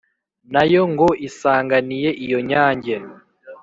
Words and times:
na 0.53 0.63
yo 0.71 0.81
ngo 0.91 1.07
isanganiye 1.27 2.09
iyo 2.25 2.39
nyange 2.49 2.95